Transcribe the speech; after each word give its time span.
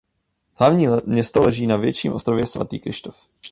Hlavní 0.55 0.87
město 1.05 1.41
leží 1.41 1.67
na 1.67 1.77
větším 1.77 2.13
ostrově 2.13 2.45
Svatý 2.45 2.79
Kryštof. 2.79 3.25